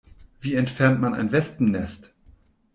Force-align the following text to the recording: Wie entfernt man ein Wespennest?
Wie 0.39 0.55
entfernt 0.55 0.99
man 0.99 1.13
ein 1.13 1.31
Wespennest? 1.31 2.11